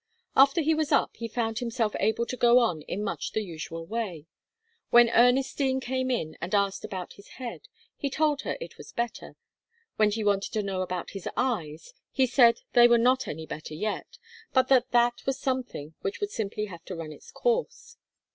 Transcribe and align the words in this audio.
After 0.35 0.61
he 0.61 0.73
was 0.73 0.91
up 0.91 1.15
he 1.17 1.27
found 1.27 1.59
himself 1.59 1.93
able 1.99 2.25
to 2.25 2.35
go 2.35 2.57
on 2.57 2.81
in 2.87 3.03
much 3.03 3.33
the 3.33 3.43
usual 3.43 3.85
way. 3.85 4.25
When 4.89 5.11
Ernestine 5.11 5.79
came 5.79 6.09
in 6.09 6.35
and 6.41 6.55
asked 6.55 6.83
about 6.83 7.13
his 7.13 7.27
head, 7.37 7.67
he 7.97 8.09
told 8.09 8.41
her 8.41 8.57
it 8.59 8.79
was 8.79 8.91
better; 8.93 9.35
when 9.97 10.09
she 10.09 10.23
wanted 10.23 10.53
to 10.53 10.63
know 10.63 10.81
about 10.81 11.11
his 11.11 11.29
eyes, 11.37 11.93
he 12.09 12.25
said 12.25 12.61
they 12.73 12.87
were 12.87 12.97
not 12.97 13.27
any 13.27 13.45
better 13.45 13.75
yet, 13.75 14.17
but 14.53 14.69
that 14.69 14.89
that 14.89 15.23
was 15.27 15.37
something 15.39 15.93
which 16.01 16.19
would 16.19 16.31
simply 16.31 16.65
have 16.65 16.83
to 16.85 16.95
run 16.95 17.11
its 17.13 17.29
course. 17.29 17.95